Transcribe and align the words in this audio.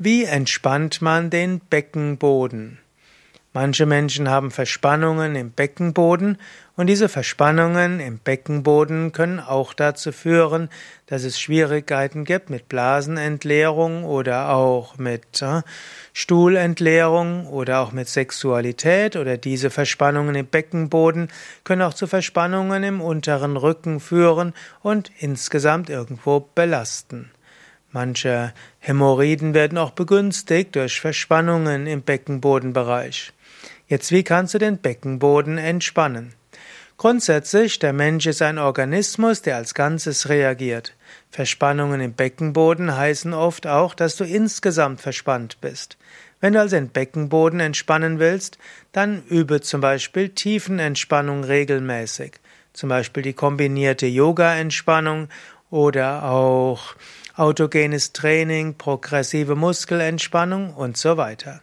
Wie 0.00 0.22
entspannt 0.22 1.02
man 1.02 1.28
den 1.28 1.58
Beckenboden? 1.58 2.78
Manche 3.52 3.84
Menschen 3.84 4.30
haben 4.30 4.52
Verspannungen 4.52 5.34
im 5.34 5.50
Beckenboden 5.50 6.38
und 6.76 6.86
diese 6.86 7.08
Verspannungen 7.08 7.98
im 7.98 8.18
Beckenboden 8.18 9.10
können 9.10 9.40
auch 9.40 9.74
dazu 9.74 10.12
führen, 10.12 10.68
dass 11.06 11.24
es 11.24 11.40
Schwierigkeiten 11.40 12.24
gibt 12.24 12.48
mit 12.48 12.68
Blasenentleerung 12.68 14.04
oder 14.04 14.50
auch 14.50 14.98
mit 14.98 15.42
äh, 15.42 15.62
Stuhlentleerung 16.12 17.48
oder 17.48 17.80
auch 17.80 17.90
mit 17.90 18.08
Sexualität 18.08 19.16
oder 19.16 19.36
diese 19.36 19.68
Verspannungen 19.68 20.36
im 20.36 20.46
Beckenboden 20.46 21.26
können 21.64 21.82
auch 21.82 21.94
zu 21.94 22.06
Verspannungen 22.06 22.84
im 22.84 23.00
unteren 23.00 23.56
Rücken 23.56 23.98
führen 23.98 24.54
und 24.80 25.10
insgesamt 25.18 25.90
irgendwo 25.90 26.38
belasten. 26.38 27.32
Manche 27.90 28.52
Hämorrhoiden 28.80 29.54
werden 29.54 29.78
auch 29.78 29.92
begünstigt 29.92 30.76
durch 30.76 31.00
Verspannungen 31.00 31.86
im 31.86 32.02
Beckenbodenbereich. 32.02 33.32
Jetzt, 33.86 34.12
wie 34.12 34.22
kannst 34.22 34.52
du 34.52 34.58
den 34.58 34.76
Beckenboden 34.76 35.56
entspannen? 35.56 36.34
Grundsätzlich, 36.98 37.78
der 37.78 37.92
Mensch 37.92 38.26
ist 38.26 38.42
ein 38.42 38.58
Organismus, 38.58 39.40
der 39.40 39.56
als 39.56 39.72
Ganzes 39.72 40.28
reagiert. 40.28 40.94
Verspannungen 41.30 42.00
im 42.00 42.12
Beckenboden 42.12 42.94
heißen 42.94 43.32
oft 43.32 43.66
auch, 43.66 43.94
dass 43.94 44.16
du 44.16 44.24
insgesamt 44.24 45.00
verspannt 45.00 45.60
bist. 45.60 45.96
Wenn 46.40 46.52
du 46.52 46.60
also 46.60 46.76
den 46.76 46.88
Beckenboden 46.88 47.60
entspannen 47.60 48.18
willst, 48.18 48.58
dann 48.92 49.22
übe 49.28 49.60
zum 49.60 49.80
Beispiel 49.80 50.28
Tiefenentspannung 50.28 51.44
regelmäßig. 51.44 52.32
Zum 52.72 52.88
Beispiel 52.88 53.22
die 53.22 53.32
kombinierte 53.32 54.06
Yoga-Entspannung 54.06 55.28
oder 55.70 56.24
auch 56.24 56.96
autogenes 57.38 58.12
Training, 58.12 58.74
progressive 58.74 59.54
Muskelentspannung 59.54 60.74
und 60.74 60.96
so 60.96 61.16
weiter. 61.16 61.62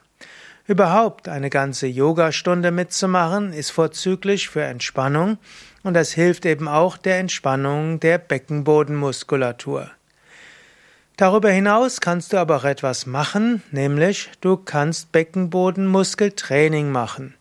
Überhaupt 0.68 1.28
eine 1.28 1.50
ganze 1.50 1.86
Yogastunde 1.86 2.72
mitzumachen 2.72 3.54
ist 3.54 3.72
vorzüglich 3.72 4.50
für 4.50 4.64
Entspannung 4.64 5.38
und 5.84 5.94
das 5.94 6.12
hilft 6.12 6.46
eben 6.46 6.68
auch 6.68 6.98
der 6.98 7.20
Entspannung 7.20 8.00
der 8.00 8.18
Beckenbodenmuskulatur. 8.18 9.92
Darüber 11.18 11.50
hinaus 11.50 12.02
kannst 12.02 12.34
du 12.34 12.38
aber 12.38 12.58
auch 12.58 12.66
etwas 12.66 13.06
machen, 13.06 13.62
nämlich 13.72 14.30
du 14.42 14.58
kannst 14.58 15.12
Beckenbodenmuskeltraining 15.12 16.92
machen. 16.92 17.36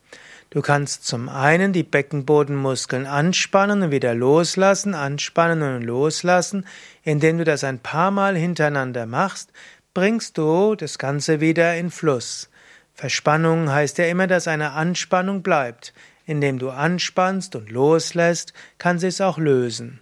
Du 0.54 0.62
kannst 0.62 1.04
zum 1.04 1.28
einen 1.28 1.72
die 1.72 1.82
Beckenbodenmuskeln 1.82 3.06
anspannen 3.06 3.82
und 3.82 3.90
wieder 3.90 4.14
loslassen, 4.14 4.94
anspannen 4.94 5.74
und 5.74 5.82
loslassen. 5.82 6.64
Indem 7.02 7.38
du 7.38 7.44
das 7.44 7.64
ein 7.64 7.80
paar 7.80 8.12
Mal 8.12 8.36
hintereinander 8.36 9.04
machst, 9.04 9.50
bringst 9.94 10.38
du 10.38 10.76
das 10.76 10.98
Ganze 10.98 11.40
wieder 11.40 11.74
in 11.74 11.90
Fluss. 11.90 12.50
Verspannung 12.94 13.68
heißt 13.68 13.98
ja 13.98 14.04
immer, 14.04 14.28
dass 14.28 14.46
eine 14.46 14.70
Anspannung 14.70 15.42
bleibt. 15.42 15.92
Indem 16.24 16.60
du 16.60 16.70
anspannst 16.70 17.56
und 17.56 17.72
loslässt, 17.72 18.52
kann 18.78 19.00
sie 19.00 19.08
es 19.08 19.20
auch 19.20 19.38
lösen. 19.38 19.98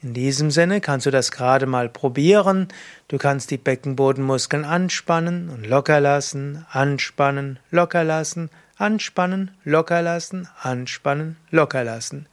In 0.00 0.14
diesem 0.14 0.50
Sinne 0.50 0.80
kannst 0.80 1.04
du 1.04 1.10
das 1.10 1.32
gerade 1.32 1.66
mal 1.66 1.90
probieren. 1.90 2.68
Du 3.08 3.18
kannst 3.18 3.50
die 3.50 3.58
Beckenbodenmuskeln 3.58 4.64
anspannen 4.64 5.50
und 5.50 5.66
locker 5.66 6.00
lassen, 6.00 6.64
anspannen, 6.70 7.58
locker 7.70 8.04
lassen, 8.04 8.48
Anspannen, 8.82 9.52
locker 9.64 10.02
lassen, 10.02 10.48
anspannen, 10.60 11.36
locker 11.50 11.84
lassen. 11.84 12.26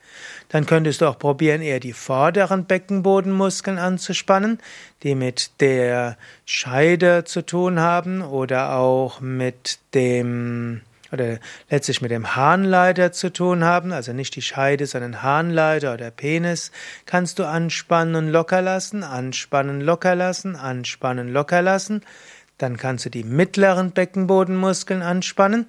Dann 0.50 0.66
könntest 0.66 1.02
du 1.02 1.06
auch 1.06 1.20
probieren, 1.20 1.62
eher 1.62 1.80
die 1.80 1.94
vorderen 1.94 2.66
Beckenbodenmuskeln 2.66 3.78
anzuspannen, 3.78 4.60
die 5.04 5.14
mit 5.14 5.62
der 5.62 6.18
Scheide 6.46 7.24
zu 7.24 7.46
tun 7.46 7.80
haben 7.80 8.24
oder 8.24 8.76
auch 8.76 9.22
mit 9.22 9.80
dem 9.94 10.82
oder 11.12 11.40
letztlich 11.70 12.02
mit 12.02 12.12
dem 12.12 12.36
Harnleiter 12.36 13.12
zu 13.12 13.32
tun 13.32 13.64
haben, 13.64 13.92
also 13.92 14.14
nicht 14.14 14.36
die 14.36 14.42
Scheide, 14.42 14.86
sondern 14.86 15.24
Harnleiter 15.24 15.94
oder 15.94 16.12
Penis, 16.12 16.72
kannst 17.06 17.40
du 17.40 17.46
anspannen 17.46 18.16
und 18.16 18.28
locker 18.30 18.62
lassen, 18.62 19.04
anspannen, 19.04 19.82
locker 19.82 20.16
lassen, 20.16 20.56
anspannen, 20.56 21.30
locker 21.30 21.62
lassen. 21.62 22.02
Dann 22.58 22.78
kannst 22.78 23.06
du 23.06 23.10
die 23.10 23.24
mittleren 23.24 23.92
Beckenbodenmuskeln 23.92 25.02
anspannen 25.02 25.68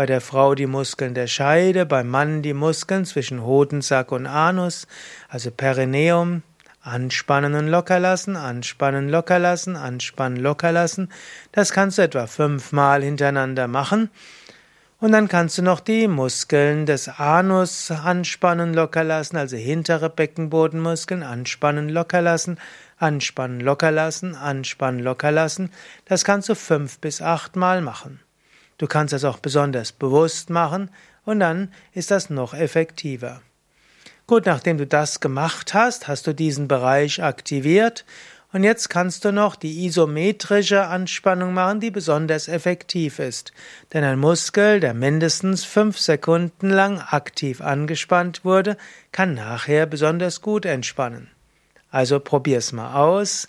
bei 0.00 0.06
der 0.06 0.22
Frau 0.22 0.54
die 0.54 0.66
Muskeln 0.66 1.12
der 1.12 1.26
Scheide, 1.26 1.84
beim 1.84 2.08
Mann 2.08 2.40
die 2.40 2.54
Muskeln 2.54 3.04
zwischen 3.04 3.44
Hodensack 3.44 4.12
und 4.12 4.26
Anus, 4.26 4.86
also 5.28 5.50
Perineum, 5.50 6.42
anspannen 6.80 7.52
und 7.52 7.68
locker 7.68 8.00
lassen, 8.00 8.34
anspannen, 8.34 9.10
locker 9.10 9.38
lassen, 9.38 9.76
anspannen, 9.76 10.38
locker 10.38 10.72
lassen. 10.72 11.10
Das 11.52 11.72
kannst 11.72 11.98
du 11.98 12.02
etwa 12.02 12.26
fünfmal 12.26 13.02
hintereinander 13.02 13.68
machen. 13.68 14.08
Und 15.00 15.12
dann 15.12 15.28
kannst 15.28 15.58
du 15.58 15.62
noch 15.62 15.80
die 15.80 16.08
Muskeln 16.08 16.86
des 16.86 17.10
Anus 17.10 17.90
anspannen, 17.90 18.72
locker 18.72 19.04
lassen, 19.04 19.36
also 19.36 19.58
hintere 19.58 20.08
Beckenbodenmuskeln 20.08 21.22
anspannen, 21.22 21.90
locker 21.90 22.22
lassen, 22.22 22.58
anspannen, 22.96 23.60
locker 23.60 23.90
lassen, 23.90 24.34
anspannen, 24.34 25.00
locker 25.00 25.30
lassen. 25.30 25.70
Das 26.06 26.24
kannst 26.24 26.48
du 26.48 26.54
fünf 26.54 27.00
bis 27.00 27.20
achtmal 27.20 27.82
machen. 27.82 28.20
Du 28.80 28.86
kannst 28.86 29.12
es 29.12 29.24
auch 29.24 29.40
besonders 29.40 29.92
bewusst 29.92 30.48
machen 30.48 30.88
und 31.26 31.38
dann 31.38 31.70
ist 31.92 32.10
das 32.10 32.30
noch 32.30 32.54
effektiver. 32.54 33.42
Gut, 34.26 34.46
nachdem 34.46 34.78
du 34.78 34.86
das 34.86 35.20
gemacht 35.20 35.74
hast, 35.74 36.08
hast 36.08 36.26
du 36.26 36.32
diesen 36.32 36.66
Bereich 36.66 37.22
aktiviert 37.22 38.06
und 38.54 38.64
jetzt 38.64 38.88
kannst 38.88 39.26
du 39.26 39.32
noch 39.32 39.54
die 39.54 39.84
isometrische 39.84 40.86
Anspannung 40.86 41.52
machen, 41.52 41.80
die 41.80 41.90
besonders 41.90 42.48
effektiv 42.48 43.18
ist. 43.18 43.52
Denn 43.92 44.02
ein 44.02 44.18
Muskel, 44.18 44.80
der 44.80 44.94
mindestens 44.94 45.66
fünf 45.66 45.98
Sekunden 45.98 46.70
lang 46.70 47.00
aktiv 47.00 47.60
angespannt 47.60 48.46
wurde, 48.46 48.78
kann 49.12 49.34
nachher 49.34 49.84
besonders 49.84 50.40
gut 50.40 50.64
entspannen. 50.64 51.28
Also 51.90 52.18
probier's 52.18 52.72
mal 52.72 52.94
aus. 52.94 53.46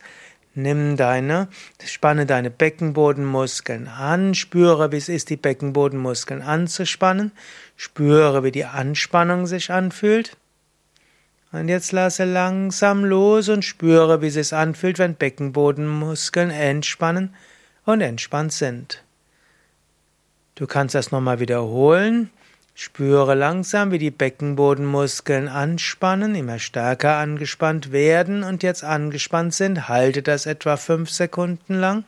Nimm 0.53 0.97
deine, 0.97 1.47
spanne 1.85 2.25
deine 2.25 2.49
Beckenbodenmuskeln 2.49 3.87
an, 3.87 4.35
spüre, 4.35 4.91
wie 4.91 4.97
es 4.97 5.07
ist, 5.07 5.29
die 5.29 5.37
Beckenbodenmuskeln 5.37 6.41
anzuspannen, 6.41 7.31
spüre, 7.77 8.43
wie 8.43 8.51
die 8.51 8.65
Anspannung 8.65 9.47
sich 9.47 9.71
anfühlt. 9.71 10.35
Und 11.53 11.69
jetzt 11.69 11.93
lasse 11.93 12.25
langsam 12.25 13.05
los 13.05 13.47
und 13.47 13.63
spüre, 13.63 14.21
wie 14.21 14.27
es 14.27 14.33
sich 14.33 14.53
anfühlt, 14.53 14.99
wenn 14.99 15.15
Beckenbodenmuskeln 15.15 16.49
entspannen 16.49 17.33
und 17.85 18.01
entspannt 18.01 18.51
sind. 18.51 19.03
Du 20.55 20.67
kannst 20.67 20.95
das 20.95 21.11
nochmal 21.11 21.39
wiederholen. 21.39 22.29
Spüre 22.73 23.35
langsam, 23.35 23.91
wie 23.91 23.99
die 23.99 24.11
Beckenbodenmuskeln 24.11 25.47
anspannen, 25.47 26.35
immer 26.35 26.57
stärker 26.57 27.17
angespannt 27.17 27.91
werden 27.91 28.43
und 28.43 28.63
jetzt 28.63 28.83
angespannt 28.83 29.53
sind. 29.53 29.89
Halte 29.89 30.21
das 30.21 30.45
etwa 30.45 30.77
fünf 30.77 31.09
Sekunden 31.09 31.75
lang. 31.75 32.05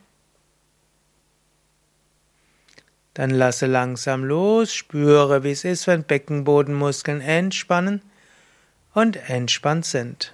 Dann 3.14 3.30
lasse 3.30 3.68
langsam 3.68 4.24
los, 4.24 4.74
spüre, 4.74 5.44
wie 5.44 5.52
es 5.52 5.66
ist, 5.66 5.86
wenn 5.86 6.04
Beckenbodenmuskeln 6.04 7.22
entspannen 7.22 8.02
und 8.94 9.30
entspannt 9.30 9.86
sind. 9.86 10.34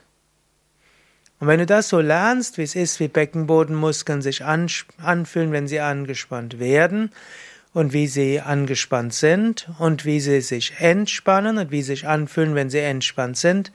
Und 1.40 1.48
wenn 1.48 1.60
du 1.60 1.66
das 1.66 1.90
so 1.90 2.00
lernst, 2.00 2.58
wie 2.58 2.64
es 2.64 2.76
ist, 2.76 3.00
wie 3.00 3.08
Beckenbodenmuskeln 3.08 4.22
sich 4.22 4.44
anfühlen, 4.46 5.52
wenn 5.52 5.68
sie 5.68 5.80
angespannt 5.80 6.60
werden, 6.60 7.12
und 7.74 7.94
wie 7.94 8.08
sie 8.08 8.42
angespannt 8.42 9.14
sind 9.14 9.70
und 9.80 10.06
wie 10.06 10.20
sie 10.20 10.42
sich 10.42 10.74
entspannen 10.80 11.58
und 11.58 11.72
wie 11.72 11.82
sie 11.82 11.94
sich 11.94 12.08
anfühlen, 12.08 12.56
wenn 12.56 12.70
sie 12.70 12.80
entspannt 12.80 13.38
sind, 13.38 13.72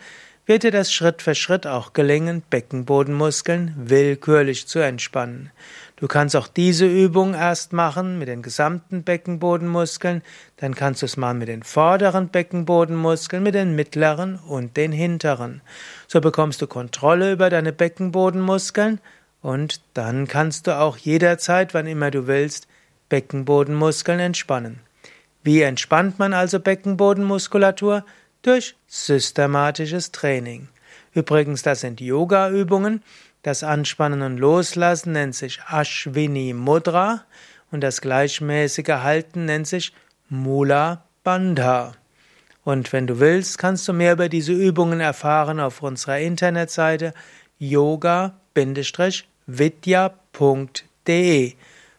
wird 0.46 0.62
dir 0.62 0.70
das 0.70 0.92
Schritt 0.92 1.22
für 1.22 1.34
Schritt 1.34 1.66
auch 1.66 1.94
gelingen, 1.94 2.42
Beckenbodenmuskeln 2.50 3.74
willkürlich 3.78 4.66
zu 4.66 4.78
entspannen. 4.78 5.50
Du 5.96 6.06
kannst 6.06 6.36
auch 6.36 6.48
diese 6.48 6.86
Übung 6.86 7.32
erst 7.32 7.72
machen 7.72 8.18
mit 8.18 8.28
den 8.28 8.42
gesamten 8.42 9.04
Beckenbodenmuskeln, 9.04 10.22
dann 10.56 10.74
kannst 10.74 11.00
du 11.00 11.06
es 11.06 11.16
mal 11.16 11.32
mit 11.32 11.48
den 11.48 11.62
vorderen 11.62 12.28
Beckenbodenmuskeln, 12.28 13.42
mit 13.42 13.54
den 13.54 13.74
mittleren 13.74 14.36
und 14.36 14.76
den 14.76 14.92
hinteren. 14.92 15.62
So 16.08 16.20
bekommst 16.20 16.60
du 16.60 16.66
Kontrolle 16.66 17.32
über 17.32 17.48
deine 17.48 17.72
Beckenbodenmuskeln 17.72 19.00
und 19.40 19.80
dann 19.94 20.26
kannst 20.26 20.66
du 20.66 20.78
auch 20.78 20.98
jederzeit, 20.98 21.72
wann 21.72 21.86
immer 21.86 22.10
du 22.10 22.26
willst, 22.26 22.66
Beckenbodenmuskeln 23.14 24.18
entspannen. 24.18 24.80
Wie 25.44 25.62
entspannt 25.62 26.18
man 26.18 26.32
also 26.32 26.58
Beckenbodenmuskulatur? 26.58 28.04
Durch 28.42 28.74
systematisches 28.88 30.10
Training. 30.10 30.66
Übrigens, 31.12 31.62
das 31.62 31.82
sind 31.82 32.00
Yoga-Übungen. 32.00 33.04
Das 33.44 33.62
Anspannen 33.62 34.22
und 34.22 34.38
Loslassen 34.38 35.12
nennt 35.12 35.36
sich 35.36 35.60
Ashwini 35.70 36.54
Mudra 36.54 37.22
und 37.70 37.82
das 37.82 38.00
gleichmäßige 38.00 38.88
Halten 38.88 39.44
nennt 39.44 39.68
sich 39.68 39.92
Mula 40.28 41.04
Bandha. 41.22 41.92
Und 42.64 42.92
wenn 42.92 43.06
du 43.06 43.20
willst, 43.20 43.58
kannst 43.58 43.86
du 43.86 43.92
mehr 43.92 44.14
über 44.14 44.28
diese 44.28 44.54
Übungen 44.54 44.98
erfahren 44.98 45.60
auf 45.60 45.82
unserer 45.82 46.18
Internetseite 46.18 47.14
yoga-vidya.de 47.60 48.34